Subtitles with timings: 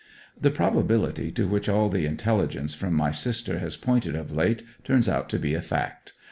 [0.35, 5.07] The probability to which all the intelligence from my sister has pointed of late turns
[5.07, 6.13] out to be a fact.